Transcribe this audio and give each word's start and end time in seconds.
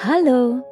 Halo, 0.00 0.64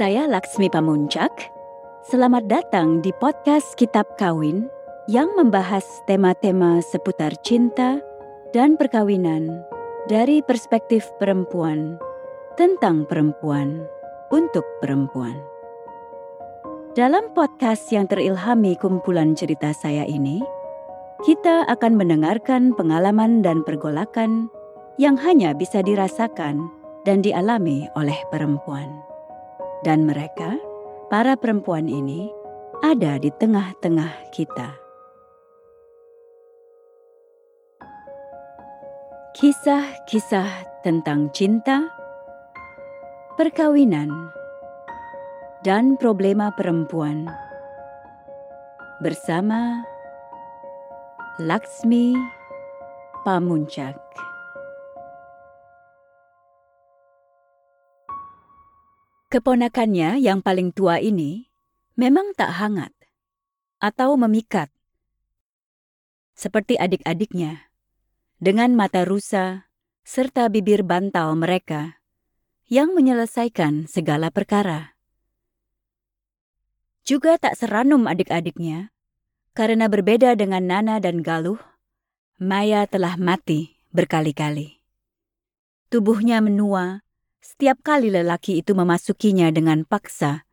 saya 0.00 0.24
Laksmi 0.24 0.72
Pamuncak. 0.72 1.52
Selamat 2.00 2.48
datang 2.48 3.04
di 3.04 3.12
podcast 3.12 3.76
Kitab 3.76 4.08
Kawin 4.16 4.72
yang 5.04 5.36
membahas 5.36 5.84
tema-tema 6.08 6.80
seputar 6.80 7.36
cinta 7.44 8.00
dan 8.56 8.80
perkawinan 8.80 9.60
dari 10.08 10.40
perspektif 10.40 11.12
perempuan 11.20 12.00
tentang 12.56 13.04
perempuan 13.04 13.84
untuk 14.32 14.64
perempuan. 14.80 15.36
Dalam 16.96 17.36
podcast 17.36 17.84
yang 17.92 18.08
terilhami 18.08 18.80
kumpulan 18.80 19.36
cerita 19.36 19.76
saya 19.76 20.08
ini, 20.08 20.40
kita 21.28 21.68
akan 21.68 22.00
mendengarkan 22.00 22.72
pengalaman 22.72 23.44
dan 23.44 23.60
pergolakan 23.60 24.48
yang 24.96 25.20
hanya 25.20 25.52
bisa 25.52 25.84
dirasakan 25.84 26.79
dan 27.04 27.24
dialami 27.24 27.88
oleh 27.96 28.16
perempuan. 28.28 28.88
Dan 29.80 30.04
mereka, 30.04 30.60
para 31.08 31.36
perempuan 31.36 31.88
ini, 31.88 32.28
ada 32.80 33.16
di 33.20 33.32
tengah-tengah 33.32 34.32
kita. 34.32 34.76
Kisah-kisah 39.36 40.82
tentang 40.84 41.32
cinta, 41.32 41.88
perkawinan, 43.40 44.08
dan 45.64 45.96
problema 45.96 46.52
perempuan 46.56 47.28
bersama 49.00 49.80
Laksmi 51.40 52.16
Pamuncak. 53.24 53.96
Keponakannya 59.30 60.18
yang 60.18 60.42
paling 60.42 60.74
tua 60.74 60.98
ini 60.98 61.46
memang 61.94 62.34
tak 62.34 62.50
hangat 62.50 62.90
atau 63.78 64.18
memikat. 64.18 64.74
Seperti 66.34 66.74
adik-adiknya, 66.74 67.70
dengan 68.42 68.74
mata 68.74 69.06
rusa 69.06 69.70
serta 70.02 70.50
bibir 70.50 70.82
bantal 70.82 71.38
mereka 71.38 72.02
yang 72.66 72.90
menyelesaikan 72.90 73.86
segala 73.86 74.34
perkara. 74.34 74.98
Juga 77.06 77.38
tak 77.38 77.54
seranum 77.54 78.10
adik-adiknya, 78.10 78.90
karena 79.54 79.86
berbeda 79.86 80.34
dengan 80.34 80.66
Nana 80.66 80.98
dan 80.98 81.22
Galuh, 81.22 81.62
Maya 82.42 82.82
telah 82.90 83.14
mati 83.14 83.78
berkali-kali. 83.94 84.82
Tubuhnya 85.86 86.42
menua 86.42 87.06
setiap 87.40 87.80
kali 87.80 88.12
lelaki 88.12 88.60
itu 88.60 88.76
memasukinya 88.76 89.48
dengan 89.48 89.88
paksa 89.88 90.44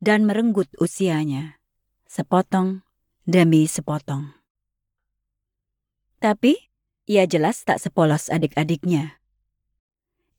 dan 0.00 0.24
merenggut 0.24 0.72
usianya, 0.80 1.60
sepotong 2.08 2.82
demi 3.28 3.68
sepotong. 3.68 4.32
Tapi 6.18 6.58
ia 7.06 7.28
jelas 7.28 7.62
tak 7.62 7.78
sepolos 7.78 8.32
adik-adiknya. 8.32 9.22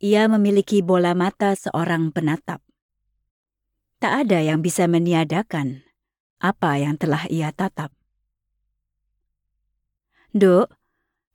Ia 0.04 0.28
memiliki 0.28 0.84
bola 0.84 1.16
mata 1.16 1.56
seorang 1.56 2.12
penatap. 2.12 2.60
Tak 4.04 4.28
ada 4.28 4.44
yang 4.44 4.60
bisa 4.60 4.84
meniadakan 4.84 5.88
apa 6.44 6.76
yang 6.76 7.00
telah 7.00 7.24
ia 7.32 7.56
tatap. 7.56 7.96
Dok, 10.36 10.68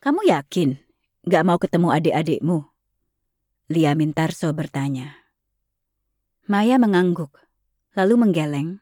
kamu 0.05 0.21
yakin 0.29 0.77
gak 1.25 1.45
mau 1.49 1.57
ketemu 1.57 1.89
adik-adikmu? 1.97 2.68
Lia 3.69 3.93
Mintarso 3.93 4.49
bertanya. 4.57 5.13
Maya 6.49 6.81
mengangguk, 6.81 7.37
lalu 7.93 8.17
menggeleng, 8.17 8.81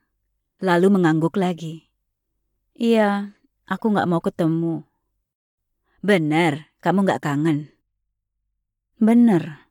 lalu 0.63 0.95
mengangguk 0.95 1.35
lagi. 1.35 1.91
Iya, 2.79 3.35
aku 3.67 3.91
gak 3.91 4.07
mau 4.07 4.23
ketemu. 4.23 4.87
Benar, 6.07 6.71
kamu 6.79 7.03
gak 7.03 7.19
kangen? 7.19 7.75
Benar. 9.03 9.67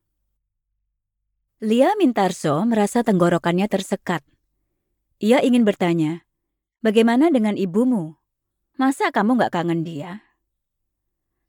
Lia 1.63 1.95
Mintarso 1.95 2.59
merasa 2.67 2.99
tenggorokannya 2.99 3.71
tersekat. 3.71 4.19
Ia 5.23 5.39
ingin 5.39 5.63
bertanya, 5.63 6.27
bagaimana 6.83 7.31
dengan 7.31 7.55
ibumu? 7.55 8.19
Masa 8.75 9.15
kamu 9.15 9.39
gak 9.47 9.63
kangen 9.63 9.87
dia? 9.87 10.27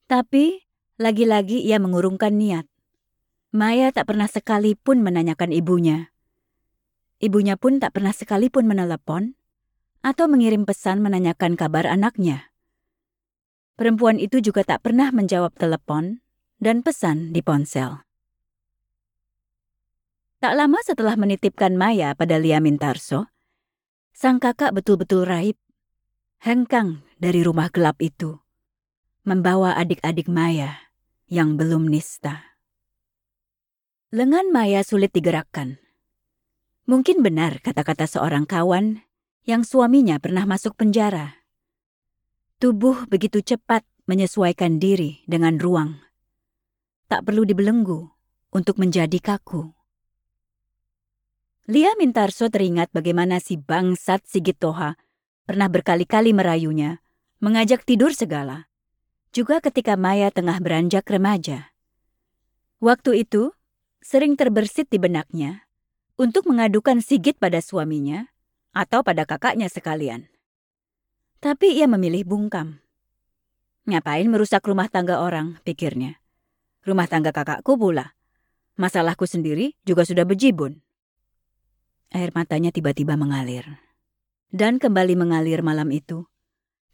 Tapi, 0.06 0.62
lagi-lagi 1.02 1.66
ia 1.66 1.82
mengurungkan 1.82 2.30
niat. 2.38 2.70
Maya 3.56 3.88
tak 3.88 4.12
pernah 4.12 4.28
sekalipun 4.28 5.00
menanyakan 5.00 5.48
ibunya. 5.48 6.12
Ibunya 7.16 7.56
pun 7.56 7.80
tak 7.80 7.96
pernah 7.96 8.12
sekalipun 8.12 8.68
menelepon 8.68 9.32
atau 10.04 10.28
mengirim 10.28 10.68
pesan 10.68 11.00
menanyakan 11.00 11.56
kabar 11.56 11.88
anaknya. 11.88 12.52
Perempuan 13.80 14.20
itu 14.20 14.44
juga 14.44 14.60
tak 14.60 14.84
pernah 14.84 15.08
menjawab 15.08 15.56
telepon 15.56 16.20
dan 16.60 16.84
pesan 16.84 17.32
di 17.32 17.40
ponsel. 17.40 18.04
Tak 20.36 20.52
lama 20.52 20.76
setelah 20.84 21.16
menitipkan 21.16 21.80
Maya 21.80 22.12
pada 22.12 22.36
Lia 22.36 22.60
Mintarso, 22.60 23.32
sang 24.12 24.36
kakak 24.36 24.76
betul-betul 24.76 25.24
raib, 25.24 25.56
hengkang 26.44 27.00
dari 27.16 27.40
rumah 27.40 27.72
gelap 27.72 27.96
itu, 28.04 28.36
membawa 29.24 29.72
adik-adik 29.80 30.28
Maya 30.28 30.92
yang 31.32 31.56
belum 31.56 31.88
nista. 31.88 32.55
Lengan 34.16 34.48
Maya 34.48 34.80
sulit 34.80 35.12
digerakkan. 35.12 35.76
Mungkin 36.88 37.20
benar 37.20 37.60
kata-kata 37.60 38.08
seorang 38.08 38.48
kawan 38.48 39.04
yang 39.44 39.60
suaminya 39.60 40.16
pernah 40.16 40.48
masuk 40.48 40.72
penjara. 40.72 41.44
Tubuh 42.56 43.04
begitu 43.12 43.44
cepat 43.44 43.84
menyesuaikan 44.08 44.80
diri 44.80 45.20
dengan 45.28 45.60
ruang. 45.60 46.00
Tak 47.12 47.28
perlu 47.28 47.44
dibelenggu 47.44 48.08
untuk 48.56 48.80
menjadi 48.80 49.20
kaku. 49.20 49.76
Lia 51.68 51.92
Mintarso 52.00 52.48
teringat 52.48 52.96
bagaimana 52.96 53.36
si 53.36 53.60
bangsat 53.60 54.24
Sigit 54.24 54.56
Toha 54.56 54.96
pernah 55.44 55.68
berkali-kali 55.68 56.32
merayunya, 56.32 57.04
mengajak 57.44 57.84
tidur 57.84 58.16
segala. 58.16 58.64
Juga 59.36 59.60
ketika 59.60 59.92
Maya 60.00 60.32
tengah 60.32 60.56
beranjak 60.64 61.04
remaja. 61.04 61.76
Waktu 62.80 63.28
itu, 63.28 63.52
sering 64.06 64.38
terbersit 64.38 64.86
di 64.86 65.02
benaknya 65.02 65.66
untuk 66.14 66.46
mengadukan 66.46 67.02
Sigit 67.02 67.34
pada 67.42 67.58
suaminya 67.58 68.30
atau 68.70 69.02
pada 69.02 69.26
kakaknya 69.26 69.66
sekalian. 69.66 70.30
Tapi 71.42 71.82
ia 71.82 71.90
memilih 71.90 72.22
bungkam. 72.22 72.78
Ngapain 73.90 74.30
merusak 74.30 74.62
rumah 74.62 74.86
tangga 74.86 75.18
orang, 75.18 75.58
pikirnya. 75.66 76.22
Rumah 76.86 77.10
tangga 77.10 77.34
kakakku 77.34 77.74
pula. 77.74 78.14
Masalahku 78.78 79.26
sendiri 79.26 79.74
juga 79.82 80.06
sudah 80.06 80.22
bejibun. 80.22 80.86
Air 82.14 82.30
matanya 82.30 82.70
tiba-tiba 82.70 83.18
mengalir. 83.18 83.82
Dan 84.54 84.78
kembali 84.78 85.18
mengalir 85.18 85.66
malam 85.66 85.90
itu. 85.90 86.30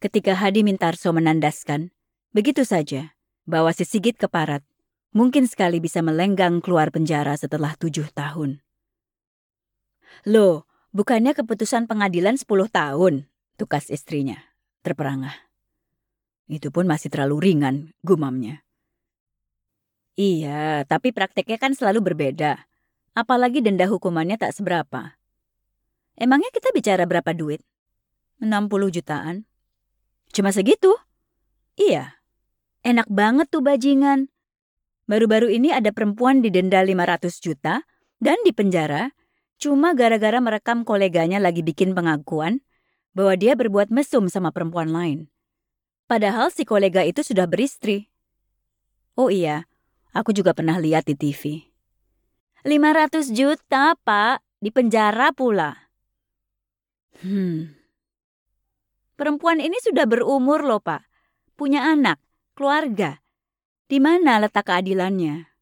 Ketika 0.00 0.32
Hadi 0.32 0.64
Mintarso 0.64 1.12
menandaskan, 1.12 1.92
begitu 2.32 2.64
saja, 2.64 3.12
bahwa 3.44 3.68
si 3.76 3.84
Sigit 3.84 4.16
keparat 4.16 4.64
mungkin 5.12 5.44
sekali 5.48 5.78
bisa 5.78 6.00
melenggang 6.00 6.60
keluar 6.64 6.88
penjara 6.88 7.36
setelah 7.36 7.76
tujuh 7.76 8.08
tahun. 8.12 8.60
Loh, 10.28 10.68
bukannya 10.92 11.32
keputusan 11.32 11.88
pengadilan 11.88 12.36
sepuluh 12.36 12.68
tahun, 12.68 13.28
tukas 13.56 13.88
istrinya, 13.88 14.40
terperangah. 14.84 15.34
Itu 16.48 16.68
pun 16.68 16.84
masih 16.84 17.08
terlalu 17.08 17.52
ringan, 17.52 17.96
gumamnya. 18.04 18.60
Iya, 20.12 20.84
tapi 20.84 21.08
prakteknya 21.16 21.56
kan 21.56 21.72
selalu 21.72 22.12
berbeda. 22.12 22.68
Apalagi 23.16 23.64
denda 23.64 23.88
hukumannya 23.88 24.36
tak 24.36 24.52
seberapa. 24.52 25.16
Emangnya 26.16 26.52
kita 26.52 26.69
bicara 26.76 27.08
berapa 27.08 27.32
duit? 27.32 27.64
60 28.37 28.92
jutaan. 28.92 29.48
Cuma 30.32 30.52
segitu? 30.52 30.92
Iya. 31.81 32.20
Enak 32.84 33.08
banget 33.08 33.48
tuh 33.48 33.64
bajingan. 33.64 34.28
Baru-baru 35.12 35.53
ini 35.53 35.69
ada 35.69 35.93
perempuan 35.93 36.41
didenda 36.41 36.81
500 36.81 37.37
juta 37.37 37.85
dan 38.17 38.41
dipenjara 38.49 39.12
cuma 39.61 39.93
gara-gara 39.93 40.41
merekam 40.41 40.88
koleganya 40.88 41.37
lagi 41.37 41.61
bikin 41.61 41.93
pengakuan 41.93 42.64
bahwa 43.12 43.37
dia 43.37 43.53
berbuat 43.53 43.93
mesum 43.93 44.32
sama 44.32 44.56
perempuan 44.56 44.88
lain. 44.88 45.29
Padahal 46.09 46.49
si 46.49 46.64
kolega 46.64 47.05
itu 47.05 47.20
sudah 47.20 47.44
beristri. 47.44 48.09
Oh 49.12 49.29
iya, 49.29 49.69
aku 50.17 50.32
juga 50.32 50.56
pernah 50.56 50.81
lihat 50.81 51.05
di 51.05 51.12
TV. 51.12 51.61
500 52.64 53.37
juta, 53.37 53.93
Pak, 54.00 54.41
di 54.64 54.73
penjara 54.73 55.29
pula. 55.37 55.76
Hmm. 57.20 57.69
Perempuan 59.20 59.61
ini 59.61 59.76
sudah 59.76 60.09
berumur 60.09 60.64
loh, 60.64 60.81
Pak. 60.81 61.05
Punya 61.53 61.85
anak, 61.85 62.17
keluarga. 62.56 63.20
Di 63.92 64.00
mana 64.00 64.40
letak 64.40 64.72
keadilannya? 64.72 65.52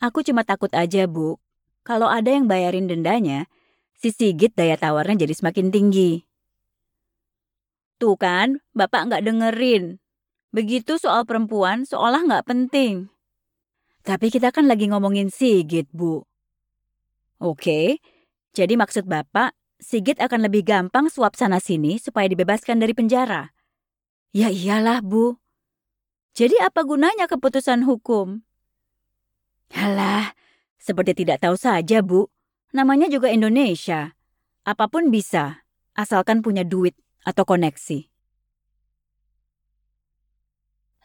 Aku 0.00 0.24
cuma 0.24 0.48
takut 0.48 0.72
aja, 0.72 1.04
Bu, 1.04 1.36
kalau 1.84 2.08
ada 2.08 2.32
yang 2.32 2.48
bayarin 2.48 2.88
dendanya, 2.88 3.44
si 3.92 4.08
Sigit 4.08 4.56
daya 4.56 4.80
tawarnya 4.80 5.28
jadi 5.28 5.36
semakin 5.36 5.68
tinggi. 5.68 6.24
Tuh 8.00 8.16
kan, 8.16 8.64
Bapak 8.72 9.12
nggak 9.12 9.28
dengerin. 9.28 10.00
Begitu 10.48 10.96
soal 10.96 11.28
perempuan, 11.28 11.84
seolah 11.84 12.24
nggak 12.24 12.48
penting. 12.48 13.12
Tapi 14.00 14.32
kita 14.32 14.48
kan 14.48 14.72
lagi 14.72 14.88
ngomongin 14.88 15.28
Sigit, 15.28 15.92
Bu. 15.92 16.24
Oke, 17.44 18.00
jadi 18.56 18.72
maksud 18.72 19.04
Bapak, 19.04 19.52
Sigit 19.84 20.16
akan 20.16 20.48
lebih 20.48 20.64
gampang 20.64 21.12
suap 21.12 21.36
sana-sini 21.36 22.00
supaya 22.00 22.24
dibebaskan 22.24 22.80
dari 22.80 22.96
penjara. 22.96 23.52
Ya 24.32 24.48
iyalah, 24.48 25.04
Bu. 25.04 25.36
Jadi 26.34 26.56
apa 26.60 26.84
gunanya 26.84 27.30
keputusan 27.30 27.86
hukum? 27.86 28.42
Halah, 29.72 30.32
seperti 30.80 31.24
tidak 31.24 31.44
tahu 31.44 31.54
saja, 31.54 32.00
Bu. 32.00 32.28
Namanya 32.72 33.08
juga 33.08 33.28
Indonesia. 33.32 34.16
Apa 34.64 34.88
pun 34.88 35.08
bisa, 35.08 35.64
asalkan 35.96 36.44
punya 36.44 36.64
duit 36.64 36.96
atau 37.24 37.44
koneksi. 37.44 38.08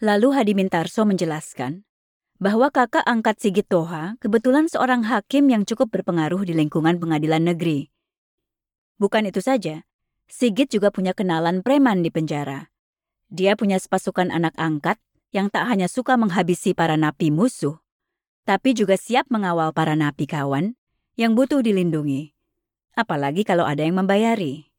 Lalu 0.03 0.27
Hadi 0.35 0.53
Mintarso 0.55 1.07
menjelaskan 1.07 1.87
bahwa 2.43 2.67
kakak 2.67 3.07
angkat 3.07 3.39
Sigit 3.39 3.67
Toha 3.71 4.19
kebetulan 4.19 4.67
seorang 4.67 5.07
hakim 5.07 5.47
yang 5.47 5.63
cukup 5.63 5.95
berpengaruh 5.95 6.43
di 6.43 6.51
lingkungan 6.51 6.99
pengadilan 6.99 7.39
negeri. 7.39 7.87
Bukan 8.99 9.31
itu 9.31 9.39
saja, 9.39 9.87
Sigit 10.27 10.67
juga 10.67 10.91
punya 10.91 11.15
kenalan 11.15 11.63
preman 11.63 12.03
di 12.03 12.11
penjara. 12.11 12.67
Dia 13.31 13.55
punya 13.55 13.79
sepasukan 13.79 14.27
anak 14.27 14.51
angkat 14.59 14.99
yang 15.33 15.49
tak 15.49 15.65
hanya 15.65 15.89
suka 15.89 16.13
menghabisi 16.13 16.77
para 16.77 16.93
napi 16.93 17.33
musuh, 17.33 17.81
tapi 18.45 18.77
juga 18.77 18.93
siap 19.01 19.33
mengawal 19.33 19.73
para 19.73 19.97
napi 19.97 20.29
kawan 20.29 20.77
yang 21.17 21.33
butuh 21.33 21.65
dilindungi. 21.65 22.37
Apalagi 22.93 23.41
kalau 23.41 23.65
ada 23.65 23.81
yang 23.81 23.97
membayari. 23.97 24.69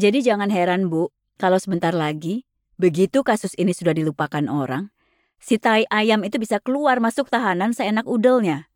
Jadi 0.00 0.24
jangan 0.24 0.48
heran, 0.48 0.88
Bu, 0.88 1.12
kalau 1.36 1.60
sebentar 1.60 1.92
lagi, 1.92 2.48
begitu 2.80 3.20
kasus 3.20 3.52
ini 3.60 3.76
sudah 3.76 3.92
dilupakan 3.92 4.48
orang, 4.48 4.88
si 5.36 5.60
tai 5.60 5.84
ayam 5.92 6.24
itu 6.24 6.40
bisa 6.40 6.56
keluar 6.58 6.98
masuk 7.04 7.28
tahanan 7.28 7.76
seenak 7.76 8.08
udelnya, 8.08 8.72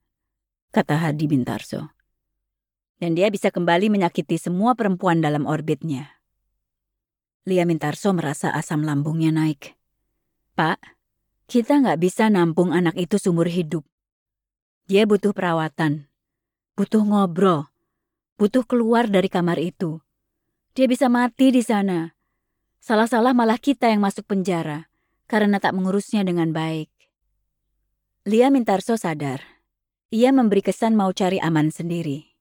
kata 0.77 1.01
Hadi 1.01 1.25
Bintarso. 1.25 1.97
Dan 3.01 3.17
dia 3.17 3.33
bisa 3.33 3.49
kembali 3.49 3.89
menyakiti 3.89 4.37
semua 4.37 4.77
perempuan 4.77 5.25
dalam 5.25 5.49
orbitnya. 5.49 6.19
Lia 7.49 7.65
Mintarso 7.65 8.13
merasa 8.13 8.53
asam 8.53 8.85
lambungnya 8.85 9.33
naik. 9.33 9.78
Pak, 10.59 10.83
kita 11.47 11.79
nggak 11.79 12.03
bisa 12.03 12.27
nampung 12.27 12.75
anak 12.75 12.99
itu 12.99 13.15
sumur 13.15 13.47
hidup. 13.47 13.87
Dia 14.91 15.07
butuh 15.07 15.31
perawatan, 15.31 16.11
butuh 16.75 17.07
ngobrol, 17.07 17.71
butuh 18.35 18.67
keluar 18.67 19.07
dari 19.07 19.31
kamar 19.31 19.63
itu. 19.63 20.03
Dia 20.75 20.91
bisa 20.91 21.07
mati 21.07 21.55
di 21.55 21.63
sana. 21.63 22.11
Salah-salah 22.83 23.39
malah 23.39 23.63
kita 23.63 23.87
yang 23.87 24.03
masuk 24.03 24.27
penjara 24.27 24.91
karena 25.31 25.63
tak 25.63 25.79
mengurusnya 25.79 26.27
dengan 26.27 26.51
baik. 26.51 26.91
Lia 28.27 28.51
Mintarso 28.51 28.99
sadar, 28.99 29.63
ia 30.11 30.35
memberi 30.35 30.67
kesan 30.67 30.99
mau 30.99 31.15
cari 31.15 31.39
aman 31.39 31.71
sendiri. 31.71 32.35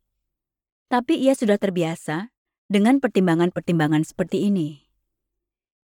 Tapi 0.89 1.21
ia 1.21 1.37
sudah 1.37 1.61
terbiasa 1.61 2.33
dengan 2.65 2.97
pertimbangan-pertimbangan 2.97 4.01
seperti 4.09 4.49
ini. 4.49 4.81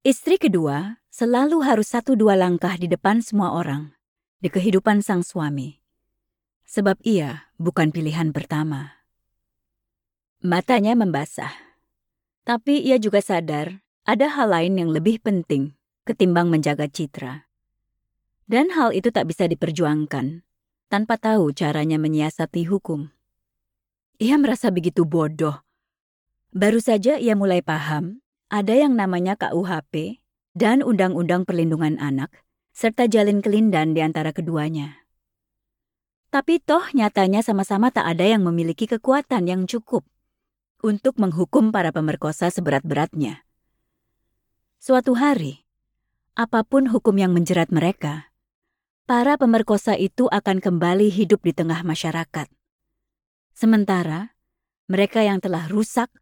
Istri 0.06 0.38
kedua 0.38 0.99
selalu 1.20 1.68
harus 1.68 1.92
satu 1.92 2.16
dua 2.16 2.40
langkah 2.40 2.80
di 2.80 2.88
depan 2.88 3.20
semua 3.20 3.52
orang 3.52 3.92
di 4.40 4.48
kehidupan 4.48 5.04
sang 5.04 5.20
suami. 5.20 5.76
Sebab 6.64 6.96
ia 7.04 7.52
bukan 7.60 7.92
pilihan 7.92 8.32
pertama. 8.32 9.04
Matanya 10.40 10.96
membasah. 10.96 11.52
Tapi 12.48 12.80
ia 12.88 12.96
juga 13.04 13.20
sadar 13.20 13.84
ada 14.08 14.32
hal 14.32 14.48
lain 14.48 14.80
yang 14.80 14.96
lebih 14.96 15.20
penting 15.20 15.76
ketimbang 16.08 16.48
menjaga 16.48 16.88
citra. 16.88 17.52
Dan 18.48 18.72
hal 18.72 18.96
itu 18.96 19.12
tak 19.12 19.28
bisa 19.28 19.44
diperjuangkan 19.52 20.48
tanpa 20.88 21.20
tahu 21.20 21.52
caranya 21.52 22.00
menyiasati 22.00 22.64
hukum. 22.64 23.12
Ia 24.24 24.40
merasa 24.40 24.72
begitu 24.72 25.04
bodoh. 25.04 25.68
Baru 26.56 26.80
saja 26.80 27.20
ia 27.20 27.36
mulai 27.36 27.60
paham 27.60 28.24
ada 28.48 28.72
yang 28.72 28.96
namanya 28.96 29.36
KUHP 29.36 30.24
dan 30.60 30.84
Undang-Undang 30.84 31.48
Perlindungan 31.48 31.96
Anak, 32.04 32.36
serta 32.76 33.08
jalin 33.08 33.40
kelindan 33.40 33.96
di 33.96 34.04
antara 34.04 34.36
keduanya. 34.36 35.08
Tapi 36.30 36.60
toh 36.60 36.84
nyatanya 36.92 37.40
sama-sama 37.40 37.90
tak 37.90 38.06
ada 38.06 38.28
yang 38.28 38.44
memiliki 38.44 38.86
kekuatan 38.86 39.48
yang 39.48 39.64
cukup 39.66 40.04
untuk 40.84 41.16
menghukum 41.16 41.72
para 41.72 41.96
pemerkosa 41.96 42.52
seberat-beratnya. 42.52 43.48
Suatu 44.78 45.16
hari, 45.16 45.64
apa 46.38 46.62
pun 46.68 46.92
hukum 46.92 47.16
yang 47.18 47.34
menjerat 47.34 47.74
mereka, 47.74 48.30
para 49.10 49.40
pemerkosa 49.42 49.98
itu 49.98 50.30
akan 50.30 50.62
kembali 50.62 51.10
hidup 51.10 51.42
di 51.42 51.56
tengah 51.56 51.82
masyarakat. 51.82 52.48
Sementara 53.58 54.38
mereka 54.86 55.26
yang 55.26 55.42
telah 55.42 55.66
rusak, 55.66 56.14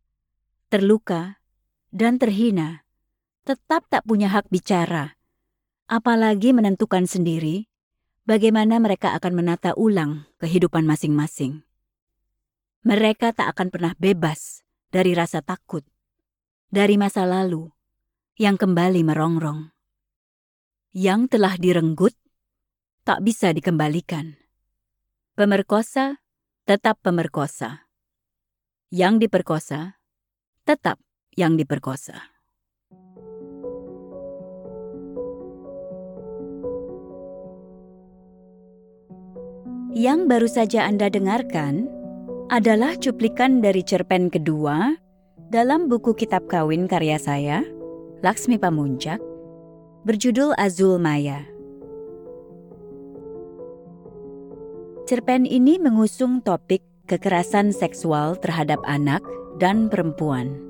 terluka, 0.71 1.43
dan 1.91 2.15
terhina 2.15 2.86
tetap 3.47 3.87
tak 3.87 4.03
punya 4.03 4.27
hak 4.27 4.51
bicara, 4.51 5.15
apalagi 5.87 6.51
menentukan 6.51 7.07
sendiri 7.07 7.71
bagaimana 8.27 8.75
mereka 8.83 9.15
akan 9.15 9.39
menata 9.39 9.71
ulang 9.79 10.27
kehidupan 10.43 10.83
masing-masing. 10.83 11.63
Mereka 12.83 13.31
tak 13.31 13.55
akan 13.55 13.71
pernah 13.71 13.95
bebas 13.95 14.67
dari 14.91 15.15
rasa 15.15 15.39
takut, 15.39 15.87
dari 16.67 16.99
masa 16.99 17.23
lalu 17.23 17.71
yang 18.35 18.59
kembali 18.59 19.07
merongrong 19.07 19.71
yang 20.97 21.29
telah 21.29 21.55
direnggut 21.55 22.17
tak 23.07 23.23
bisa 23.23 23.53
dikembalikan. 23.55 24.35
Pemerkosa 25.37 26.19
tetap 26.65 26.99
pemerkosa. 27.05 27.87
Yang 28.89 29.27
diperkosa 29.27 30.01
tetap 30.65 30.99
yang 31.37 31.55
diperkosa. 31.55 32.36
Yang 39.97 40.29
baru 40.29 40.45
saja 40.45 40.85
Anda 40.85 41.09
dengarkan 41.09 41.89
adalah 42.53 42.93
cuplikan 43.01 43.65
dari 43.65 43.81
cerpen 43.81 44.29
kedua 44.29 44.93
dalam 45.49 45.89
buku 45.89 46.13
kitab 46.13 46.45
kawin 46.45 46.85
karya 46.85 47.17
saya, 47.17 47.65
Laksmi 48.21 48.61
Pamuncak, 48.61 49.17
berjudul 50.05 50.53
Azul 50.53 51.01
Maya. 51.01 51.41
Cerpen 55.09 55.49
ini 55.49 55.81
mengusung 55.81 56.45
topik 56.45 56.85
kekerasan 57.09 57.73
seksual 57.73 58.37
terhadap 58.37 58.77
anak 58.85 59.25
dan 59.57 59.89
perempuan. 59.89 60.61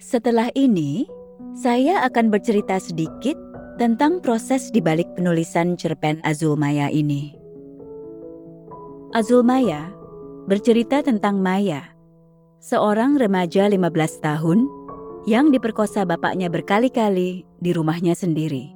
Setelah 0.00 0.48
ini, 0.56 1.04
saya 1.52 2.08
akan 2.08 2.32
bercerita 2.32 2.80
sedikit 2.80 3.36
tentang 3.76 4.24
proses 4.24 4.72
di 4.72 4.80
balik 4.80 5.12
penulisan 5.12 5.76
cerpen 5.76 6.24
Azul 6.24 6.56
Maya 6.56 6.88
ini. 6.88 7.39
Azul 9.10 9.42
Maya 9.42 9.90
bercerita 10.46 11.02
tentang 11.02 11.42
Maya, 11.42 11.82
seorang 12.62 13.18
remaja 13.18 13.66
15 13.66 13.82
tahun 14.22 14.70
yang 15.26 15.50
diperkosa 15.50 16.06
bapaknya 16.06 16.46
berkali-kali 16.46 17.42
di 17.42 17.70
rumahnya 17.74 18.14
sendiri. 18.14 18.70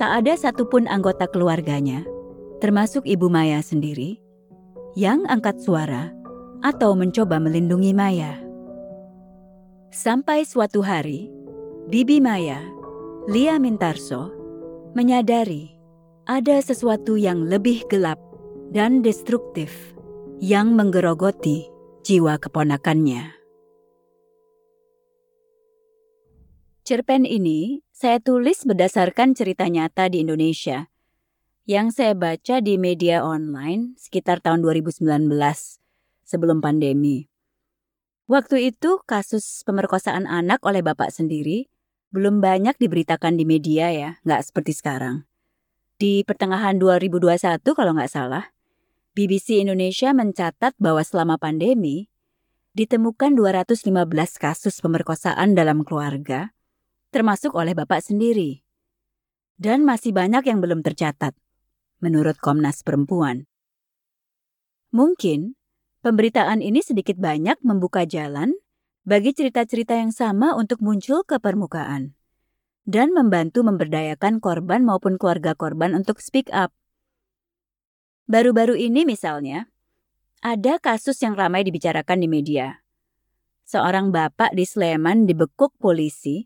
Tak 0.00 0.24
ada 0.24 0.32
satupun 0.40 0.88
anggota 0.88 1.28
keluarganya, 1.28 2.00
termasuk 2.64 3.04
Ibu 3.04 3.28
Maya 3.28 3.60
sendiri, 3.60 4.16
yang 4.96 5.20
angkat 5.28 5.60
suara 5.60 6.08
atau 6.64 6.96
mencoba 6.96 7.36
melindungi 7.36 7.92
Maya. 7.92 8.40
Sampai 9.92 10.48
suatu 10.48 10.80
hari, 10.80 11.28
Bibi 11.92 12.24
Maya, 12.24 12.64
Lia 13.28 13.60
Mintarso, 13.60 14.32
menyadari 14.96 15.76
ada 16.24 16.56
sesuatu 16.64 17.20
yang 17.20 17.44
lebih 17.44 17.84
gelap 17.92 18.16
dan 18.68 19.00
destruktif 19.00 19.96
yang 20.44 20.76
menggerogoti 20.76 21.72
jiwa 22.04 22.36
keponakannya. 22.36 23.32
Cerpen 26.84 27.24
ini 27.24 27.84
saya 27.92 28.20
tulis 28.20 28.64
berdasarkan 28.64 29.32
cerita 29.36 29.68
nyata 29.68 30.08
di 30.12 30.24
Indonesia 30.24 30.88
yang 31.68 31.92
saya 31.92 32.16
baca 32.16 32.64
di 32.64 32.80
media 32.80 33.24
online 33.24 33.96
sekitar 34.00 34.40
tahun 34.40 34.64
2019 34.64 35.04
sebelum 36.24 36.64
pandemi. 36.64 37.28
Waktu 38.28 38.72
itu 38.72 39.00
kasus 39.08 39.64
pemerkosaan 39.64 40.28
anak 40.28 40.60
oleh 40.64 40.84
bapak 40.84 41.08
sendiri 41.08 41.68
belum 42.12 42.40
banyak 42.40 42.76
diberitakan 42.76 43.36
di 43.36 43.44
media 43.44 43.92
ya, 43.92 44.10
nggak 44.24 44.48
seperti 44.48 44.72
sekarang. 44.76 45.28
Di 46.00 46.24
pertengahan 46.24 46.76
2021 46.80 47.60
kalau 47.76 47.92
nggak 47.96 48.12
salah, 48.12 48.48
BBC 49.18 49.58
Indonesia 49.58 50.14
mencatat 50.14 50.78
bahwa 50.78 51.02
selama 51.02 51.42
pandemi, 51.42 52.06
ditemukan 52.78 53.34
215 53.34 53.90
kasus 54.38 54.78
pemerkosaan 54.78 55.58
dalam 55.58 55.82
keluarga, 55.82 56.54
termasuk 57.10 57.58
oleh 57.58 57.74
bapak 57.74 57.98
sendiri. 57.98 58.62
Dan 59.58 59.82
masih 59.82 60.14
banyak 60.14 60.46
yang 60.46 60.62
belum 60.62 60.86
tercatat, 60.86 61.34
menurut 61.98 62.38
Komnas 62.38 62.86
Perempuan. 62.86 63.50
Mungkin 64.94 65.58
pemberitaan 66.06 66.62
ini 66.62 66.78
sedikit 66.78 67.18
banyak 67.18 67.58
membuka 67.66 68.06
jalan 68.06 68.54
bagi 69.02 69.34
cerita-cerita 69.34 69.98
yang 69.98 70.14
sama 70.14 70.54
untuk 70.54 70.78
muncul 70.78 71.26
ke 71.26 71.42
permukaan 71.42 72.14
dan 72.86 73.10
membantu 73.10 73.66
memberdayakan 73.66 74.38
korban 74.38 74.86
maupun 74.86 75.18
keluarga 75.18 75.58
korban 75.58 75.98
untuk 75.98 76.22
speak 76.22 76.46
up. 76.54 76.70
Baru-baru 78.28 78.76
ini 78.76 79.08
misalnya, 79.08 79.72
ada 80.44 80.76
kasus 80.76 81.16
yang 81.24 81.32
ramai 81.32 81.64
dibicarakan 81.64 82.20
di 82.20 82.28
media. 82.28 82.84
Seorang 83.64 84.12
bapak 84.12 84.52
di 84.52 84.68
Sleman 84.68 85.24
dibekuk 85.24 85.72
polisi 85.80 86.44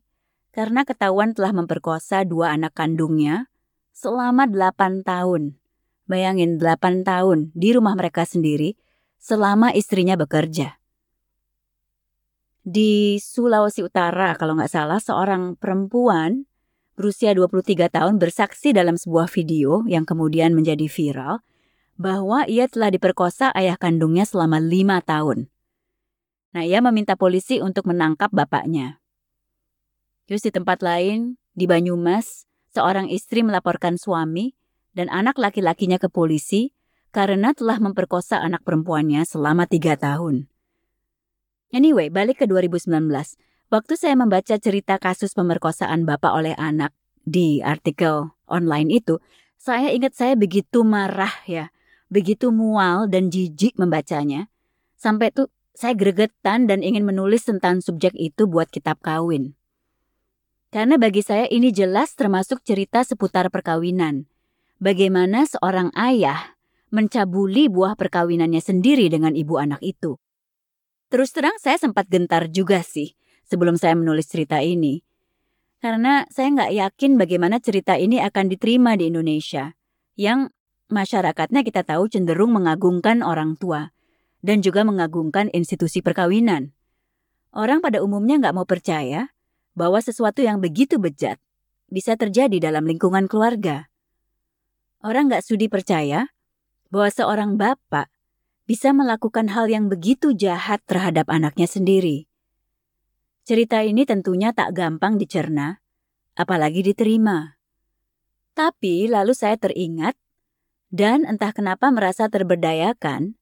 karena 0.55 0.87
ketahuan 0.87 1.35
telah 1.35 1.51
memperkosa 1.51 2.23
dua 2.23 2.55
anak 2.55 2.79
kandungnya 2.79 3.51
selama 3.91 4.47
delapan 4.47 5.03
tahun. 5.03 5.59
Bayangin 6.07 6.63
delapan 6.63 7.03
tahun 7.03 7.51
di 7.51 7.75
rumah 7.75 7.99
mereka 7.99 8.31
sendiri 8.31 8.79
selama 9.19 9.75
istrinya 9.75 10.15
bekerja. 10.15 10.79
Di 12.63 13.19
Sulawesi 13.19 13.83
Utara 13.83 14.39
kalau 14.39 14.55
nggak 14.55 14.71
salah 14.71 15.03
seorang 15.03 15.59
perempuan 15.59 16.47
berusia 16.95 17.35
23 17.35 17.91
tahun 17.91 18.23
bersaksi 18.23 18.71
dalam 18.71 18.95
sebuah 18.95 19.27
video 19.27 19.83
yang 19.91 20.07
kemudian 20.07 20.55
menjadi 20.55 20.87
viral 20.87 21.43
bahwa 22.03 22.43
ia 22.51 22.67
telah 22.67 22.91
diperkosa 22.91 23.55
ayah 23.55 23.79
kandungnya 23.79 24.27
selama 24.27 24.59
lima 24.59 24.99
tahun. 24.99 25.47
Nah, 26.53 26.67
ia 26.67 26.83
meminta 26.83 27.15
polisi 27.15 27.63
untuk 27.63 27.87
menangkap 27.87 28.29
bapaknya. 28.35 28.99
Terus 30.27 30.43
di 30.43 30.51
tempat 30.51 30.83
lain, 30.83 31.39
di 31.55 31.71
Banyumas, 31.71 32.51
seorang 32.75 33.07
istri 33.09 33.47
melaporkan 33.47 33.97
suami 33.97 34.59
dan 34.93 35.09
anak 35.09 35.39
laki-lakinya 35.39 35.97
ke 35.97 36.11
polisi 36.11 36.75
karena 37.15 37.55
telah 37.57 37.79
memperkosa 37.81 38.43
anak 38.43 38.67
perempuannya 38.67 39.25
selama 39.25 39.65
tiga 39.71 39.97
tahun. 39.97 40.51
Anyway, 41.73 42.13
balik 42.13 42.45
ke 42.45 42.51
2019. 42.51 43.09
Waktu 43.73 43.93
saya 43.97 44.13
membaca 44.13 44.53
cerita 44.61 45.01
kasus 45.01 45.33
pemerkosaan 45.33 46.05
bapak 46.05 46.33
oleh 46.37 46.53
anak 46.61 46.93
di 47.25 47.65
artikel 47.65 48.37
online 48.45 48.93
itu, 48.93 49.17
saya 49.57 49.89
ingat 49.89 50.13
saya 50.13 50.37
begitu 50.37 50.85
marah 50.85 51.33
ya 51.49 51.73
begitu 52.13 52.53
mual 52.53 53.09
dan 53.09 53.33
jijik 53.33 53.81
membacanya, 53.81 54.53
sampai 55.01 55.33
tuh 55.33 55.49
saya 55.73 55.97
gregetan 55.97 56.69
dan 56.69 56.85
ingin 56.85 57.09
menulis 57.09 57.49
tentang 57.49 57.81
subjek 57.81 58.13
itu 58.21 58.45
buat 58.45 58.69
kitab 58.69 59.01
kawin. 59.01 59.57
Karena 60.69 61.01
bagi 61.01 61.25
saya 61.25 61.49
ini 61.49 61.73
jelas 61.73 62.13
termasuk 62.13 62.61
cerita 62.61 63.01
seputar 63.01 63.49
perkawinan. 63.49 64.29
Bagaimana 64.77 65.49
seorang 65.49 65.93
ayah 65.97 66.57
mencabuli 66.93 67.73
buah 67.73 67.97
perkawinannya 67.97 68.61
sendiri 68.61 69.09
dengan 69.09 69.33
ibu 69.33 69.57
anak 69.57 69.81
itu. 69.81 70.21
Terus 71.09 71.33
terang 71.33 71.57
saya 71.61 71.77
sempat 71.81 72.09
gentar 72.09 72.49
juga 72.49 72.85
sih 72.85 73.17
sebelum 73.49 73.77
saya 73.77 73.97
menulis 73.97 74.29
cerita 74.29 74.61
ini. 74.61 75.01
Karena 75.81 76.25
saya 76.33 76.53
nggak 76.53 76.73
yakin 76.73 77.13
bagaimana 77.21 77.61
cerita 77.61 77.97
ini 77.97 78.21
akan 78.21 78.49
diterima 78.49 78.97
di 78.97 79.13
Indonesia. 79.13 79.77
Yang 80.17 80.53
masyarakatnya 80.93 81.65
kita 81.65 81.83
tahu 81.83 82.13
cenderung 82.13 82.53
mengagungkan 82.53 83.25
orang 83.25 83.57
tua 83.57 83.91
dan 84.45 84.61
juga 84.61 84.85
mengagungkan 84.85 85.49
institusi 85.51 86.05
perkawinan. 86.05 86.77
Orang 87.53 87.81
pada 87.81 88.05
umumnya 88.05 88.37
nggak 88.39 88.55
mau 88.55 88.69
percaya 88.69 89.33
bahwa 89.73 89.99
sesuatu 90.05 90.45
yang 90.45 90.61
begitu 90.61 91.01
bejat 91.01 91.41
bisa 91.89 92.17
terjadi 92.17 92.71
dalam 92.71 92.85
lingkungan 92.85 93.29
keluarga. 93.29 93.89
Orang 95.01 95.33
nggak 95.33 95.45
sudi 95.45 95.67
percaya 95.67 96.31
bahwa 96.93 97.09
seorang 97.09 97.57
bapak 97.57 98.13
bisa 98.69 98.95
melakukan 98.95 99.51
hal 99.51 99.67
yang 99.67 99.91
begitu 99.91 100.33
jahat 100.37 100.81
terhadap 100.87 101.27
anaknya 101.29 101.67
sendiri. 101.67 102.31
Cerita 103.43 103.83
ini 103.83 104.07
tentunya 104.07 104.55
tak 104.55 104.71
gampang 104.71 105.19
dicerna, 105.19 105.83
apalagi 106.39 106.87
diterima. 106.87 107.59
Tapi 108.55 109.11
lalu 109.11 109.35
saya 109.35 109.59
teringat 109.59 110.15
dan 110.93 111.25
entah 111.25 111.57
kenapa 111.57 111.89
merasa 111.89 112.29
terberdayakan 112.29 113.41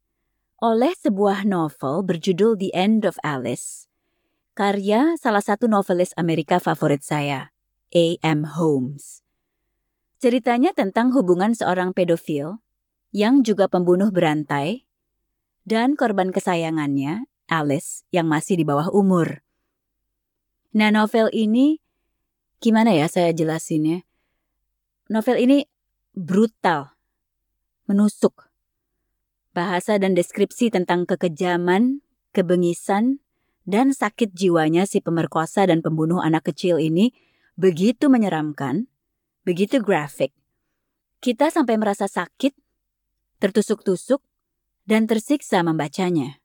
oleh 0.62 0.94
sebuah 0.94 1.42
novel 1.42 2.06
berjudul 2.06 2.54
The 2.54 2.70
End 2.70 3.02
of 3.02 3.18
Alice, 3.26 3.90
karya 4.54 5.18
salah 5.18 5.42
satu 5.42 5.66
novelis 5.66 6.14
Amerika 6.14 6.62
favorit 6.62 7.02
saya, 7.02 7.50
A.M. 7.90 8.46
Holmes. 8.54 9.26
Ceritanya 10.22 10.70
tentang 10.70 11.10
hubungan 11.10 11.50
seorang 11.58 11.90
pedofil 11.90 12.62
yang 13.10 13.42
juga 13.42 13.66
pembunuh 13.66 14.14
berantai 14.14 14.86
dan 15.66 15.98
korban 15.98 16.30
kesayangannya, 16.30 17.26
Alice, 17.50 18.06
yang 18.14 18.30
masih 18.30 18.62
di 18.62 18.64
bawah 18.68 18.94
umur. 18.94 19.42
Nah, 20.70 20.94
novel 20.94 21.26
ini 21.34 21.82
gimana 22.62 22.94
ya 22.94 23.10
saya 23.10 23.34
jelasinnya? 23.34 24.06
Novel 25.10 25.42
ini 25.42 25.58
brutal 26.14 26.99
menusuk. 27.90 28.46
Bahasa 29.50 29.98
dan 29.98 30.14
deskripsi 30.14 30.70
tentang 30.70 31.10
kekejaman, 31.10 32.06
kebengisan, 32.30 33.18
dan 33.66 33.90
sakit 33.90 34.30
jiwanya 34.30 34.86
si 34.86 35.02
pemerkosa 35.02 35.66
dan 35.66 35.82
pembunuh 35.82 36.22
anak 36.22 36.54
kecil 36.54 36.78
ini 36.78 37.10
begitu 37.58 38.06
menyeramkan, 38.06 38.86
begitu 39.42 39.82
grafik. 39.82 40.30
Kita 41.18 41.50
sampai 41.50 41.76
merasa 41.76 42.06
sakit, 42.06 42.54
tertusuk-tusuk, 43.42 44.22
dan 44.88 45.04
tersiksa 45.04 45.60
membacanya. 45.60 46.40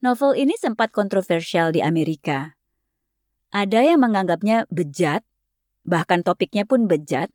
Novel 0.00 0.38
ini 0.38 0.56
sempat 0.56 0.94
kontroversial 0.94 1.74
di 1.74 1.82
Amerika. 1.84 2.56
Ada 3.50 3.82
yang 3.82 4.00
menganggapnya 4.00 4.70
bejat, 4.70 5.26
bahkan 5.82 6.22
topiknya 6.22 6.64
pun 6.64 6.86
bejat. 6.86 7.28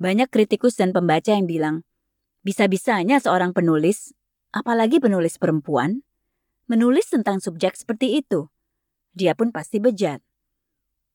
Banyak 0.00 0.26
kritikus 0.32 0.74
dan 0.74 0.90
pembaca 0.90 1.30
yang 1.30 1.46
bilang, 1.46 1.86
bisa-bisanya 2.44 3.18
seorang 3.18 3.56
penulis, 3.56 4.12
apalagi 4.52 5.00
penulis 5.00 5.40
perempuan, 5.40 6.04
menulis 6.68 7.08
tentang 7.08 7.40
subjek 7.40 7.74
seperti 7.74 8.20
itu. 8.20 8.52
Dia 9.16 9.32
pun 9.32 9.50
pasti 9.50 9.80
bejat. 9.80 10.20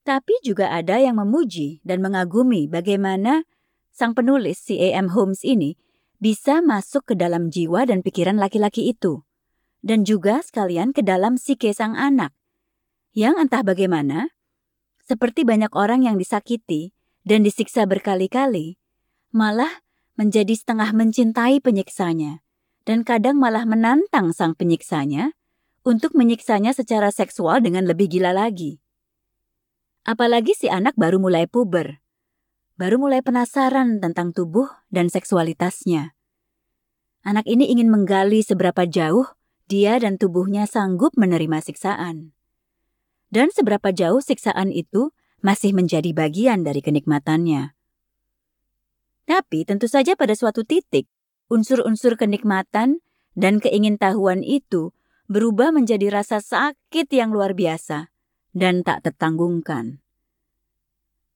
Tapi 0.04 0.34
juga 0.42 0.74
ada 0.74 0.98
yang 0.98 1.22
memuji 1.22 1.86
dan 1.86 2.02
mengagumi 2.02 2.66
bagaimana 2.66 3.46
sang 3.94 4.18
penulis 4.18 4.58
si 4.58 4.82
A.M. 4.82 5.14
Holmes 5.14 5.46
ini 5.46 5.78
bisa 6.18 6.66
masuk 6.66 7.14
ke 7.14 7.16
dalam 7.16 7.54
jiwa 7.54 7.86
dan 7.86 8.02
pikiran 8.02 8.42
laki-laki 8.42 8.90
itu. 8.90 9.22
Dan 9.80 10.04
juga 10.04 10.44
sekalian 10.44 10.92
ke 10.92 11.06
dalam 11.06 11.40
psike 11.40 11.72
sang 11.72 11.96
anak. 11.96 12.36
Yang 13.16 13.48
entah 13.48 13.64
bagaimana, 13.64 14.34
seperti 15.08 15.48
banyak 15.48 15.72
orang 15.72 16.04
yang 16.04 16.20
disakiti 16.20 16.92
dan 17.24 17.48
disiksa 17.48 17.88
berkali-kali, 17.88 18.76
malah 19.32 19.86
menjadi 20.20 20.52
setengah 20.52 20.92
mencintai 20.92 21.64
penyiksanya, 21.64 22.44
dan 22.84 23.08
kadang 23.08 23.40
malah 23.40 23.64
menantang 23.64 24.36
sang 24.36 24.52
penyiksanya 24.52 25.32
untuk 25.88 26.12
menyiksanya 26.12 26.76
secara 26.76 27.08
seksual 27.08 27.64
dengan 27.64 27.88
lebih 27.88 28.12
gila 28.12 28.36
lagi. 28.36 28.84
Apalagi 30.04 30.52
si 30.52 30.68
anak 30.68 31.00
baru 31.00 31.24
mulai 31.24 31.48
puber, 31.48 32.04
baru 32.76 33.00
mulai 33.00 33.24
penasaran 33.24 34.04
tentang 34.04 34.36
tubuh 34.36 34.68
dan 34.92 35.08
seksualitasnya. 35.08 36.12
Anak 37.24 37.48
ini 37.48 37.72
ingin 37.72 37.88
menggali 37.88 38.44
seberapa 38.44 38.84
jauh 38.84 39.24
dia 39.72 39.96
dan 40.04 40.20
tubuhnya 40.20 40.68
sanggup 40.68 41.16
menerima 41.16 41.64
siksaan. 41.64 42.36
Dan 43.32 43.56
seberapa 43.56 43.96
jauh 43.96 44.20
siksaan 44.20 44.76
itu 44.76 45.16
masih 45.40 45.72
menjadi 45.72 46.12
bagian 46.12 46.68
dari 46.68 46.84
kenikmatannya. 46.84 47.79
Tapi 49.30 49.62
tentu 49.62 49.86
saja 49.86 50.18
pada 50.18 50.34
suatu 50.34 50.66
titik, 50.66 51.06
unsur-unsur 51.54 52.18
kenikmatan 52.18 53.06
dan 53.38 53.62
keingintahuan 53.62 54.42
itu 54.42 54.90
berubah 55.30 55.70
menjadi 55.70 56.10
rasa 56.10 56.42
sakit 56.42 57.06
yang 57.14 57.30
luar 57.30 57.54
biasa 57.54 58.10
dan 58.58 58.82
tak 58.82 59.06
tertanggungkan. 59.06 60.02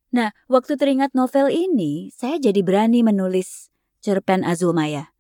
Nah, 0.10 0.34
waktu 0.50 0.74
teringat 0.74 1.14
novel 1.14 1.54
ini, 1.54 2.10
saya 2.10 2.42
jadi 2.42 2.66
berani 2.66 3.06
menulis 3.06 3.70
cerpen 4.02 4.42
Azulmaya. 4.42 5.14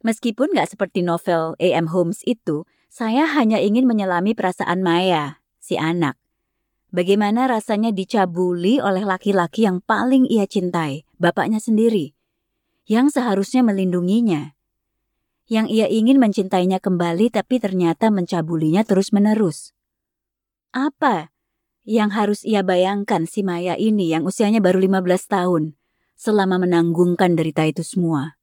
Meskipun 0.00 0.56
gak 0.56 0.72
seperti 0.72 1.04
novel 1.04 1.52
A.M. 1.60 1.92
Holmes 1.92 2.24
itu, 2.24 2.64
saya 2.88 3.28
hanya 3.28 3.60
ingin 3.60 3.84
menyelami 3.84 4.32
perasaan 4.32 4.80
Maya, 4.80 5.44
si 5.60 5.76
anak. 5.76 6.16
Bagaimana 6.88 7.44
rasanya 7.44 7.92
dicabuli 7.92 8.80
oleh 8.80 9.04
laki-laki 9.04 9.68
yang 9.68 9.84
paling 9.84 10.24
ia 10.24 10.48
cintai, 10.48 11.04
bapaknya 11.20 11.60
sendiri, 11.60 12.16
yang 12.88 13.12
seharusnya 13.12 13.60
melindunginya. 13.62 14.56
yang 15.50 15.66
ia 15.66 15.90
ingin 15.90 16.22
mencintainya 16.22 16.78
kembali 16.78 17.26
tapi 17.34 17.58
ternyata 17.58 18.06
mencabulinya 18.06 18.86
terus-menerus. 18.86 19.74
Apa 20.70 21.34
yang 21.82 22.14
harus 22.14 22.46
ia 22.46 22.62
bayangkan 22.62 23.26
si 23.26 23.42
Maya 23.42 23.74
ini 23.74 24.14
yang 24.14 24.22
usianya 24.22 24.62
baru 24.62 24.78
15 24.78 25.10
tahun 25.26 25.74
selama 26.14 26.62
menanggungkan 26.62 27.34
derita 27.34 27.66
itu 27.66 27.82
semua? 27.82 28.38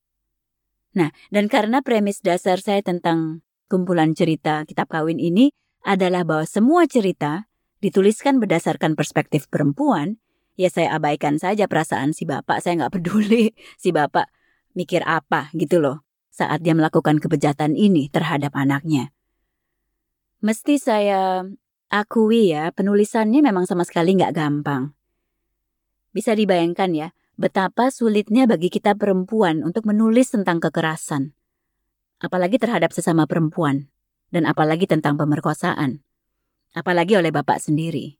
Nah, 0.99 1.15
dan 1.31 1.47
karena 1.47 1.79
premis 1.79 2.19
dasar 2.19 2.59
saya 2.59 2.83
tentang 2.83 3.39
kumpulan 3.71 4.11
cerita 4.11 4.67
kitab 4.67 4.91
kawin 4.91 5.23
ini 5.23 5.55
adalah 5.87 6.27
bahwa 6.27 6.43
semua 6.43 6.91
cerita 6.91 7.47
dituliskan 7.79 8.43
berdasarkan 8.43 8.99
perspektif 8.99 9.47
perempuan, 9.47 10.19
ya 10.57 10.67
saya 10.73 10.97
abaikan 10.97 11.37
saja 11.37 11.69
perasaan 11.69 12.11
si 12.11 12.25
bapak, 12.25 12.59
saya 12.59 12.83
nggak 12.83 12.99
peduli 12.99 13.53
si 13.81 13.93
bapak 13.93 14.27
mikir 14.73 15.05
apa 15.05 15.53
gitu 15.55 15.79
loh 15.79 16.03
saat 16.33 16.61
dia 16.61 16.77
melakukan 16.77 17.17
kebejatan 17.17 17.73
ini 17.73 18.09
terhadap 18.13 18.53
anaknya. 18.53 19.09
Mesti 20.37 20.77
saya 20.77 21.41
akui 21.89 22.53
ya, 22.53 22.69
penulisannya 22.69 23.41
memang 23.41 23.65
sama 23.65 23.81
sekali 23.81 24.13
nggak 24.13 24.37
gampang. 24.37 24.93
Bisa 26.13 26.37
dibayangkan 26.37 26.93
ya, 26.93 27.07
betapa 27.41 27.89
sulitnya 27.89 28.45
bagi 28.45 28.69
kita 28.69 28.93
perempuan 28.93 29.65
untuk 29.65 29.89
menulis 29.89 30.29
tentang 30.29 30.61
kekerasan. 30.61 31.33
Apalagi 32.21 32.61
terhadap 32.61 32.93
sesama 32.93 33.25
perempuan, 33.25 33.89
dan 34.29 34.45
apalagi 34.45 34.85
tentang 34.85 35.17
pemerkosaan. 35.17 36.05
Apalagi 36.77 37.17
oleh 37.17 37.33
bapak 37.33 37.57
sendiri. 37.57 38.16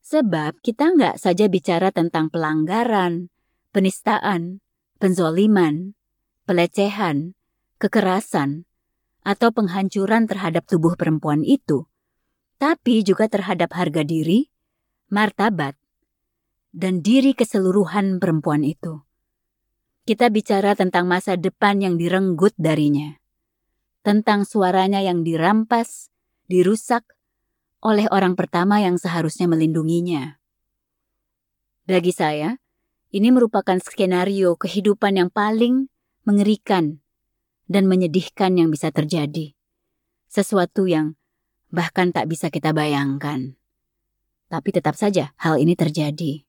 Sebab 0.00 0.64
kita 0.64 0.96
nggak 0.96 1.20
saja 1.20 1.46
bicara 1.46 1.92
tentang 1.92 2.32
pelanggaran, 2.32 3.28
penistaan, 3.70 4.64
penzoliman, 4.96 5.94
pelecehan, 6.48 7.36
kekerasan, 7.78 8.64
atau 9.20 9.52
penghancuran 9.52 10.24
terhadap 10.24 10.64
tubuh 10.64 10.96
perempuan 10.96 11.44
itu, 11.44 11.84
tapi 12.56 13.04
juga 13.04 13.28
terhadap 13.28 13.72
harga 13.76 14.04
diri, 14.04 14.48
martabat, 15.12 15.76
dan 16.72 17.04
diri 17.04 17.36
keseluruhan 17.36 18.18
perempuan 18.18 18.64
itu. 18.64 19.04
Kita 20.08 20.32
bicara 20.32 20.74
tentang 20.74 21.06
masa 21.06 21.36
depan 21.36 21.84
yang 21.84 21.94
direnggut 22.00 22.56
darinya, 22.56 23.20
tentang 24.00 24.48
suaranya 24.48 25.04
yang 25.04 25.22
dirampas, 25.22 26.08
dirusak, 26.48 27.04
oleh 27.80 28.04
orang 28.12 28.36
pertama 28.36 28.80
yang 28.80 29.00
seharusnya 29.00 29.48
melindunginya. 29.48 30.36
Bagi 31.88 32.12
saya, 32.12 32.60
ini 33.10 33.32
merupakan 33.32 33.80
skenario 33.80 34.54
kehidupan 34.54 35.16
yang 35.16 35.30
paling 35.32 35.88
mengerikan 36.22 37.00
dan 37.66 37.88
menyedihkan 37.88 38.54
yang 38.60 38.68
bisa 38.68 38.92
terjadi. 38.92 39.56
Sesuatu 40.30 40.86
yang 40.86 41.18
bahkan 41.72 42.14
tak 42.14 42.30
bisa 42.30 42.52
kita 42.52 42.70
bayangkan. 42.70 43.56
Tapi 44.50 44.68
tetap 44.70 44.94
saja 44.94 45.32
hal 45.38 45.58
ini 45.58 45.74
terjadi. 45.74 46.46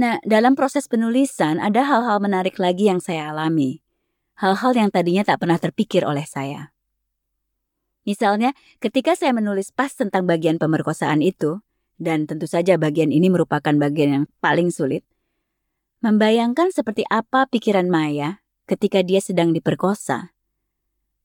Nah, 0.00 0.18
dalam 0.24 0.56
proses 0.56 0.88
penulisan 0.88 1.60
ada 1.60 1.84
hal-hal 1.84 2.18
menarik 2.18 2.56
lagi 2.56 2.88
yang 2.88 2.98
saya 2.98 3.30
alami. 3.30 3.84
Hal-hal 4.40 4.72
yang 4.74 4.90
tadinya 4.90 5.22
tak 5.22 5.44
pernah 5.44 5.60
terpikir 5.60 6.02
oleh 6.02 6.24
saya. 6.24 6.71
Misalnya, 8.02 8.50
ketika 8.82 9.14
saya 9.14 9.30
menulis 9.30 9.70
pas 9.70 9.94
tentang 9.94 10.26
bagian 10.26 10.58
pemerkosaan 10.58 11.22
itu, 11.22 11.62
dan 12.02 12.26
tentu 12.26 12.50
saja 12.50 12.74
bagian 12.74 13.14
ini 13.14 13.30
merupakan 13.30 13.70
bagian 13.78 14.10
yang 14.10 14.24
paling 14.42 14.74
sulit, 14.74 15.06
membayangkan 16.02 16.74
seperti 16.74 17.06
apa 17.06 17.46
pikiran 17.46 17.86
Maya 17.86 18.42
ketika 18.66 19.06
dia 19.06 19.22
sedang 19.22 19.54
diperkosa. 19.54 20.34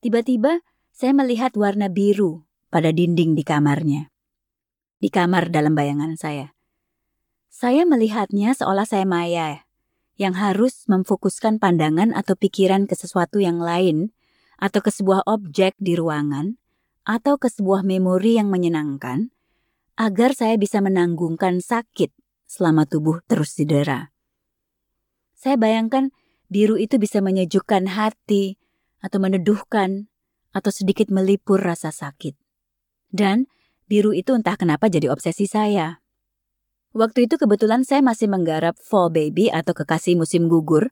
Tiba-tiba, 0.06 0.62
saya 0.94 1.18
melihat 1.18 1.58
warna 1.58 1.90
biru 1.90 2.46
pada 2.70 2.94
dinding 2.94 3.34
di 3.34 3.42
kamarnya. 3.42 4.14
Di 5.02 5.10
kamar 5.10 5.50
dalam 5.50 5.74
bayangan 5.74 6.14
saya. 6.14 6.54
Saya 7.50 7.90
melihatnya 7.90 8.54
seolah 8.54 8.86
saya 8.86 9.06
Maya 9.10 9.66
yang 10.18 10.38
harus 10.38 10.86
memfokuskan 10.86 11.58
pandangan 11.58 12.14
atau 12.14 12.38
pikiran 12.38 12.86
ke 12.86 12.94
sesuatu 12.94 13.42
yang 13.42 13.58
lain 13.58 14.14
atau 14.62 14.82
ke 14.82 14.94
sebuah 14.94 15.26
objek 15.26 15.74
di 15.82 15.98
ruangan 15.98 16.58
atau 17.08 17.40
ke 17.40 17.48
sebuah 17.48 17.88
memori 17.88 18.36
yang 18.36 18.52
menyenangkan, 18.52 19.32
agar 19.96 20.36
saya 20.36 20.60
bisa 20.60 20.84
menanggungkan 20.84 21.64
sakit 21.64 22.12
selama 22.44 22.84
tubuh 22.84 23.24
terus 23.24 23.56
didera. 23.56 24.12
Saya 25.32 25.56
bayangkan 25.56 26.12
biru 26.52 26.76
itu 26.76 27.00
bisa 27.00 27.24
menyejukkan 27.24 27.96
hati, 27.96 28.60
atau 29.00 29.24
meneduhkan, 29.24 30.12
atau 30.52 30.68
sedikit 30.68 31.08
melipur 31.08 31.64
rasa 31.64 31.96
sakit. 31.96 32.36
Dan 33.08 33.48
biru 33.88 34.12
itu 34.12 34.36
entah 34.36 34.60
kenapa 34.60 34.92
jadi 34.92 35.08
obsesi 35.08 35.48
saya. 35.48 36.04
Waktu 36.92 37.32
itu 37.32 37.40
kebetulan 37.40 37.88
saya 37.88 38.04
masih 38.04 38.28
menggarap 38.28 38.76
Fall 38.84 39.14
Baby 39.14 39.48
atau 39.48 39.72
Kekasih 39.72 40.20
Musim 40.20 40.52
Gugur, 40.52 40.92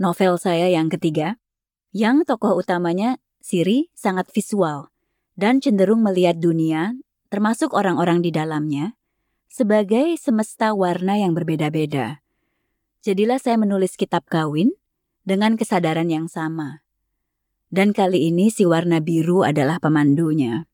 novel 0.00 0.40
saya 0.40 0.72
yang 0.72 0.88
ketiga, 0.88 1.36
yang 1.92 2.24
tokoh 2.24 2.56
utamanya 2.56 3.20
Siri 3.42 3.90
sangat 3.92 4.30
visual 4.30 4.91
dan 5.36 5.62
cenderung 5.62 6.04
melihat 6.04 6.36
dunia, 6.38 6.96
termasuk 7.32 7.72
orang-orang 7.72 8.20
di 8.20 8.28
dalamnya, 8.28 8.94
sebagai 9.48 10.16
semesta 10.20 10.72
warna 10.72 11.20
yang 11.20 11.36
berbeda-beda. 11.36 12.24
Jadilah 13.04 13.40
saya 13.40 13.58
menulis 13.58 13.98
kitab 13.98 14.24
kawin 14.28 14.72
dengan 15.24 15.58
kesadaran 15.58 16.08
yang 16.08 16.28
sama. 16.30 16.84
Dan 17.72 17.96
kali 17.96 18.28
ini 18.28 18.52
si 18.52 18.68
warna 18.68 19.00
biru 19.00 19.44
adalah 19.44 19.80
pemandunya. 19.80 20.68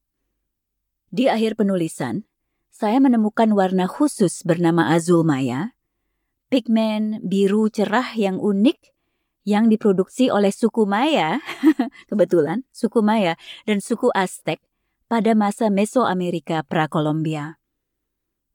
Di 1.08 1.30
akhir 1.30 1.54
penulisan, 1.54 2.26
saya 2.68 2.98
menemukan 3.00 3.48
warna 3.54 3.86
khusus 3.86 4.42
bernama 4.42 4.90
azul 4.92 5.22
maya, 5.22 5.78
pigmen 6.50 7.22
biru 7.22 7.70
cerah 7.70 8.12
yang 8.18 8.42
unik 8.42 8.97
yang 9.48 9.72
diproduksi 9.72 10.28
oleh 10.28 10.52
suku 10.52 10.84
Maya, 10.84 11.40
kebetulan 12.12 12.68
suku 12.68 13.00
Maya 13.00 13.40
dan 13.64 13.80
suku 13.80 14.12
Aztec 14.12 14.61
pada 15.08 15.32
masa 15.32 15.72
Mesoamerika 15.72 16.61
pra-Kolombia. 16.68 17.56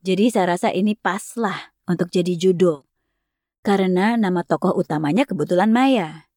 Jadi 0.05 0.29
saya 0.29 0.53
rasa 0.53 0.69
ini 0.69 0.93
paslah 0.93 1.73
untuk 1.89 2.13
jadi 2.13 2.37
judul. 2.37 2.85
Karena 3.65 4.13
nama 4.19 4.45
tokoh 4.45 4.77
utamanya 4.77 5.25
kebetulan 5.25 5.73
Maya. 5.73 6.29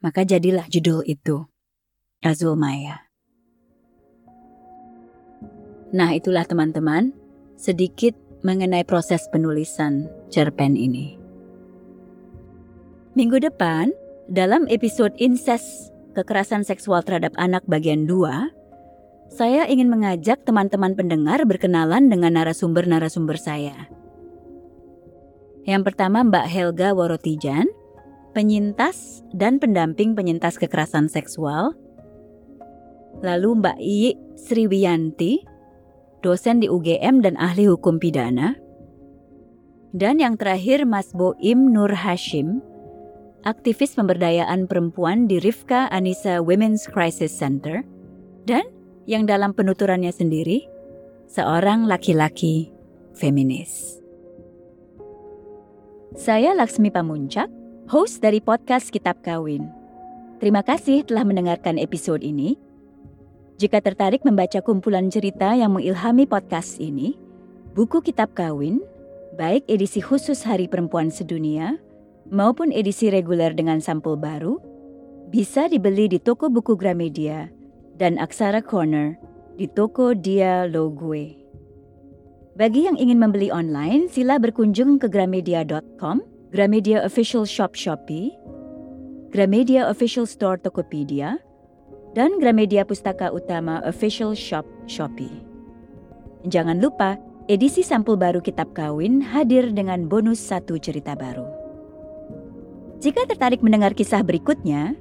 Maka 0.00 0.24
jadilah 0.24 0.64
judul 0.72 1.04
itu. 1.04 1.44
Azul 2.24 2.56
Maya. 2.56 3.12
Nah 5.90 6.14
itulah 6.14 6.46
teman-teman, 6.46 7.12
sedikit 7.58 8.14
mengenai 8.40 8.86
proses 8.86 9.26
penulisan 9.28 10.08
cerpen 10.30 10.78
ini. 10.78 11.19
Minggu 13.20 13.36
depan, 13.36 13.92
dalam 14.32 14.64
episode 14.72 15.12
Incest, 15.20 15.92
kekerasan 16.16 16.64
seksual 16.64 17.04
terhadap 17.04 17.36
anak 17.36 17.60
bagian 17.68 18.08
2, 18.08 18.48
saya 19.28 19.68
ingin 19.68 19.92
mengajak 19.92 20.40
teman-teman 20.48 20.96
pendengar 20.96 21.44
berkenalan 21.44 22.08
dengan 22.08 22.40
narasumber-narasumber 22.40 23.36
saya. 23.36 23.92
Yang 25.68 25.92
pertama 25.92 26.24
Mbak 26.24 26.46
Helga 26.48 26.96
Worotijan, 26.96 27.68
penyintas 28.32 29.20
dan 29.36 29.60
pendamping 29.60 30.16
penyintas 30.16 30.56
kekerasan 30.56 31.12
seksual. 31.12 31.76
Lalu 33.20 33.60
Mbak 33.60 33.78
I 33.84 34.16
Sriwiyanti, 34.40 35.44
dosen 36.24 36.64
di 36.64 36.72
UGM 36.72 37.20
dan 37.20 37.36
ahli 37.36 37.68
hukum 37.68 38.00
pidana. 38.00 38.56
Dan 39.92 40.24
yang 40.24 40.40
terakhir 40.40 40.88
Mas 40.88 41.12
Boim 41.12 41.68
Nur 41.68 41.92
Hashim, 41.92 42.64
aktivis 43.42 43.96
pemberdayaan 43.96 44.68
perempuan 44.68 45.24
di 45.24 45.40
Rifka 45.40 45.88
Anissa 45.88 46.44
Women's 46.44 46.84
Crisis 46.84 47.32
Center, 47.32 47.80
dan 48.44 48.68
yang 49.08 49.24
dalam 49.24 49.56
penuturannya 49.56 50.12
sendiri, 50.12 50.68
seorang 51.24 51.88
laki-laki 51.88 52.68
feminis. 53.16 54.00
Saya 56.18 56.52
Laksmi 56.52 56.92
Pamuncak, 56.92 57.48
host 57.88 58.20
dari 58.20 58.42
podcast 58.44 58.92
Kitab 58.92 59.22
Kawin. 59.24 59.70
Terima 60.42 60.60
kasih 60.60 61.06
telah 61.06 61.24
mendengarkan 61.24 61.80
episode 61.80 62.20
ini. 62.20 62.58
Jika 63.60 63.80
tertarik 63.84 64.24
membaca 64.24 64.60
kumpulan 64.64 65.12
cerita 65.12 65.52
yang 65.52 65.76
mengilhami 65.76 66.24
podcast 66.24 66.80
ini, 66.80 67.16
buku 67.76 68.00
Kitab 68.00 68.32
Kawin, 68.32 68.80
baik 69.36 69.64
edisi 69.68 70.00
khusus 70.00 70.44
Hari 70.44 70.66
Perempuan 70.68 71.12
Sedunia 71.12 71.76
maupun 72.30 72.70
edisi 72.70 73.10
reguler 73.10 73.52
dengan 73.52 73.82
sampul 73.82 74.14
baru 74.14 74.62
bisa 75.30 75.66
dibeli 75.70 76.10
di 76.10 76.18
toko 76.18 76.50
buku 76.50 76.78
Gramedia 76.78 77.50
dan 77.98 78.16
Aksara 78.18 78.62
Corner 78.62 79.18
di 79.58 79.66
toko 79.70 80.14
Dia 80.14 80.66
Logue. 80.70 81.36
Bagi 82.58 82.86
yang 82.86 82.98
ingin 82.98 83.18
membeli 83.20 83.52
online, 83.52 84.10
sila 84.10 84.40
berkunjung 84.42 84.98
ke 84.98 85.06
gramedia.com, 85.06 86.22
Gramedia 86.50 87.04
Official 87.06 87.46
Shop 87.46 87.78
Shopee, 87.78 88.34
Gramedia 89.30 89.86
Official 89.86 90.26
Store 90.26 90.58
Tokopedia, 90.58 91.38
dan 92.18 92.42
Gramedia 92.42 92.82
Pustaka 92.82 93.30
Utama 93.30 93.78
Official 93.86 94.34
Shop 94.34 94.66
Shopee. 94.90 95.46
Jangan 96.50 96.82
lupa, 96.82 97.20
edisi 97.46 97.86
sampul 97.86 98.18
baru 98.18 98.42
Kitab 98.42 98.74
Kawin 98.74 99.22
hadir 99.22 99.70
dengan 99.70 100.10
bonus 100.10 100.42
satu 100.42 100.80
cerita 100.80 101.14
baru. 101.14 101.49
Jika 103.00 103.24
tertarik 103.24 103.64
mendengar 103.64 103.96
kisah 103.96 104.20
berikutnya, 104.20 104.92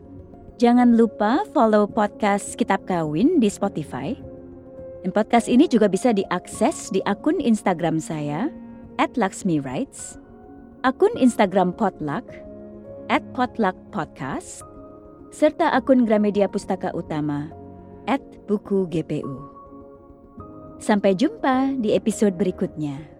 jangan 0.56 0.96
lupa 0.96 1.44
follow 1.52 1.84
podcast 1.84 2.56
Kitab 2.56 2.88
Kawin 2.88 3.44
di 3.44 3.52
Spotify. 3.52 4.16
Dan 5.04 5.12
podcast 5.12 5.52
ini 5.52 5.68
juga 5.68 5.92
bisa 5.92 6.16
diakses 6.16 6.96
di 6.96 7.04
akun 7.04 7.44
Instagram 7.44 8.00
saya, 8.00 8.48
at 9.04 9.20
Laksmi 9.20 9.60
Writes, 9.60 10.16
akun 10.88 11.12
Instagram 11.20 11.76
Potluck, 11.76 12.24
at 13.12 13.20
Potluck 13.36 13.76
Podcast, 13.92 14.64
serta 15.36 15.68
akun 15.76 16.08
Gramedia 16.08 16.48
Pustaka 16.48 16.96
Utama, 16.96 17.52
at 18.08 18.24
Buku 18.48 18.88
GPU. 18.88 19.44
Sampai 20.80 21.20
jumpa 21.20 21.76
di 21.84 21.92
episode 21.92 22.40
berikutnya. 22.40 23.19